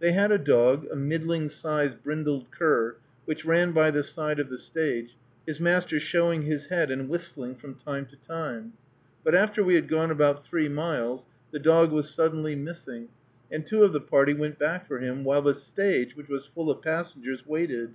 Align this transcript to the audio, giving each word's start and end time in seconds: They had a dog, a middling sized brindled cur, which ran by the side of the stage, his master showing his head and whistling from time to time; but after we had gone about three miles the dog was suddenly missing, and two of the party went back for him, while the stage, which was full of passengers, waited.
They 0.00 0.12
had 0.12 0.30
a 0.30 0.36
dog, 0.36 0.86
a 0.92 0.96
middling 0.96 1.48
sized 1.48 2.02
brindled 2.02 2.50
cur, 2.50 2.96
which 3.24 3.46
ran 3.46 3.72
by 3.72 3.90
the 3.90 4.02
side 4.02 4.38
of 4.38 4.50
the 4.50 4.58
stage, 4.58 5.16
his 5.46 5.60
master 5.62 5.98
showing 5.98 6.42
his 6.42 6.66
head 6.66 6.90
and 6.90 7.08
whistling 7.08 7.54
from 7.54 7.76
time 7.76 8.04
to 8.04 8.16
time; 8.16 8.74
but 9.24 9.34
after 9.34 9.64
we 9.64 9.76
had 9.76 9.88
gone 9.88 10.10
about 10.10 10.44
three 10.44 10.68
miles 10.68 11.24
the 11.52 11.58
dog 11.58 11.90
was 11.90 12.10
suddenly 12.10 12.54
missing, 12.54 13.08
and 13.50 13.66
two 13.66 13.82
of 13.82 13.94
the 13.94 14.00
party 14.02 14.34
went 14.34 14.58
back 14.58 14.86
for 14.86 14.98
him, 14.98 15.24
while 15.24 15.40
the 15.40 15.54
stage, 15.54 16.16
which 16.18 16.28
was 16.28 16.44
full 16.44 16.70
of 16.70 16.82
passengers, 16.82 17.46
waited. 17.46 17.94